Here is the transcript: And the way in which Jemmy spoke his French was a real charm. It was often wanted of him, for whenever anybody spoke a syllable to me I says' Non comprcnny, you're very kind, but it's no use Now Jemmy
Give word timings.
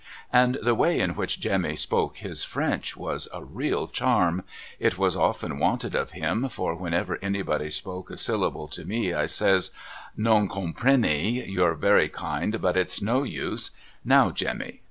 And 0.33 0.57
the 0.63 0.73
way 0.73 0.99
in 0.99 1.11
which 1.13 1.39
Jemmy 1.39 1.75
spoke 1.75 2.17
his 2.17 2.43
French 2.43 2.97
was 2.97 3.27
a 3.31 3.43
real 3.45 3.87
charm. 3.87 4.43
It 4.79 4.97
was 4.97 5.15
often 5.15 5.59
wanted 5.59 5.93
of 5.93 6.09
him, 6.13 6.49
for 6.49 6.73
whenever 6.73 7.19
anybody 7.21 7.69
spoke 7.69 8.09
a 8.09 8.17
syllable 8.17 8.67
to 8.69 8.83
me 8.83 9.13
I 9.13 9.27
says' 9.27 9.69
Non 10.29 10.47
comprcnny, 10.49 11.45
you're 11.47 11.75
very 11.75 12.09
kind, 12.09 12.59
but 12.59 12.75
it's 12.77 12.99
no 12.99 13.21
use 13.21 13.69
Now 14.03 14.31
Jemmy 14.31 14.79